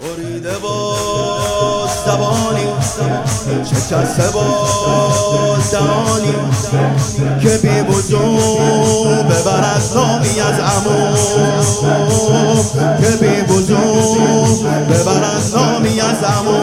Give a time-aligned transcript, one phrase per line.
[0.00, 0.96] بریده با
[2.06, 2.66] زبانی.
[3.64, 6.34] شکسته با دهانی
[7.42, 11.16] که بی وجود ببرد نامی از عمو
[13.00, 16.60] که بی وجود ببرد نامی از عمو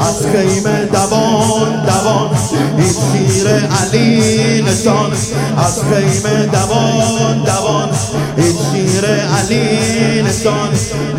[0.00, 2.30] از خیمه دوان دوان
[2.78, 5.12] این شیر علی نشان
[5.56, 7.44] از خیمه دوان
[8.40, 10.68] این شیر علی نشان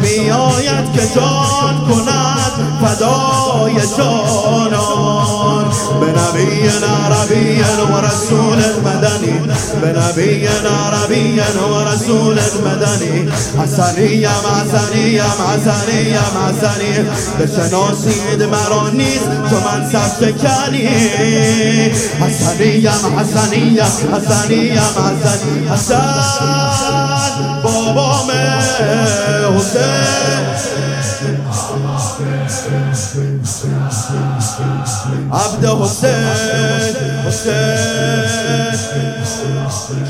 [0.01, 4.90] میآید که جان کند فدای جانان.
[6.01, 9.39] به نبی عربی و رسول مدنی
[9.81, 13.29] به نبی عربی و رسول مدنی
[13.63, 16.93] حسنیم حسنیم حسنیم حسنی
[17.39, 20.87] بشناسید مرا نیست تو من سب شکنی
[22.19, 22.87] حسنیم
[23.19, 23.79] حسنیم
[24.13, 25.67] حسنیم حسنی.
[25.69, 26.21] حسن
[27.63, 28.31] بابام
[29.57, 30.11] حسین.
[35.31, 36.95] عبد حسین
[37.27, 38.31] حسین.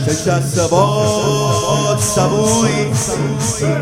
[0.06, 2.86] شکست باد سبوی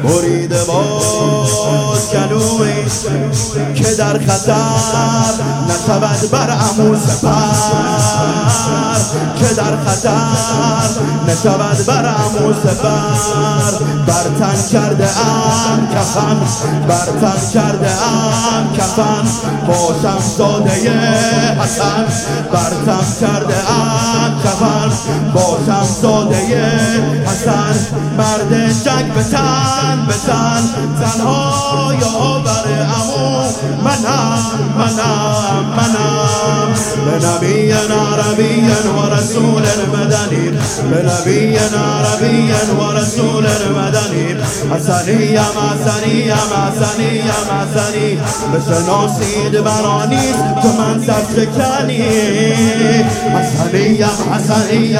[0.04, 2.74] بریده باد کلوی
[3.76, 4.54] که در خطر
[5.70, 7.30] نشود بر عمو سپر
[9.40, 10.20] که در خطر
[11.28, 15.88] نشود بر عمو سپر برتن کرده ام
[16.20, 16.36] کفن
[16.88, 19.26] برتن کرده ام کفن.
[19.68, 20.72] باشم ساده
[21.62, 22.06] حسن.
[22.54, 24.92] برتم کرده ام کفن.
[25.34, 25.49] باشم
[26.02, 26.38] ساده
[27.26, 27.76] حسن
[28.18, 30.14] مرد جنگ به تن به
[32.00, 33.44] یا بر امو
[33.84, 36.30] منم منم منم.
[37.06, 39.62] به نبی عربی و رسول
[39.94, 40.50] مدنی
[40.92, 43.46] به نبی عربی و رسول
[43.78, 44.36] مدنی
[44.72, 48.20] حسنیم حسنیم حسنیم حسنی
[48.54, 52.04] بشناسید مرا نیست تو من سر شکنی
[53.36, 55.00] حسنیم حسنیم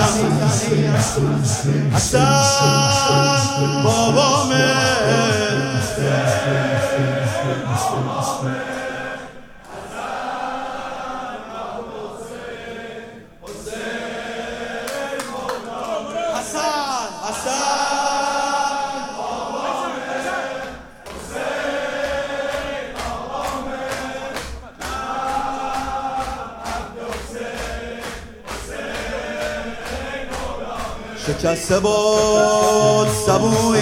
[1.94, 2.26] حسن
[31.30, 33.82] شکسته باد سبوی.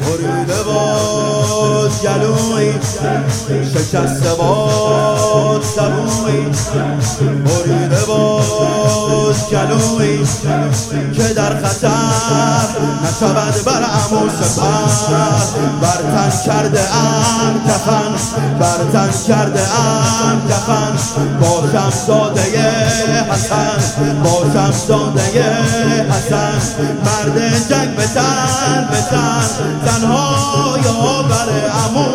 [0.00, 2.72] بریده باد گلوی.
[3.74, 6.46] شکسته باد سبوی.
[7.44, 10.26] بریده باد گلوی.
[11.12, 11.90] که در خطر
[13.04, 14.70] نشود بر عمو سپر.
[15.82, 18.14] برتن کرده ام کفن
[18.60, 20.92] برتن کرده ام کفن.
[21.40, 22.42] باشم ساده
[23.30, 25.22] حسن باشم ساده
[26.10, 26.29] حسن.
[26.32, 29.42] مرد جنگ بزن بزن.
[29.86, 31.50] تنها یا بر
[31.84, 32.08] امو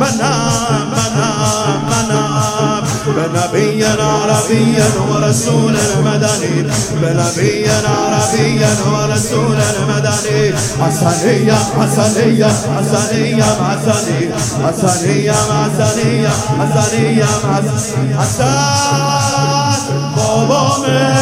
[0.00, 2.82] منم منم منم.
[3.16, 4.76] به نبی عربی
[5.10, 6.62] و رسول مدنی.
[7.00, 9.58] به نبی عربی و رسول
[9.88, 10.52] مدنی.
[10.80, 12.44] حسنیم حسنیم
[12.78, 14.32] حسنیم حسنی.
[14.68, 19.62] حسنیم حسنیم حسنیم حسن حسن
[20.16, 21.21] بابام حسین